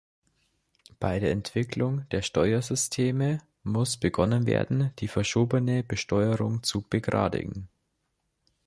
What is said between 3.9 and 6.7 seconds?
begonnen werden, die verschobene Besteuerung